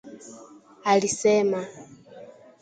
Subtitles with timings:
[0.85, 1.61] alisema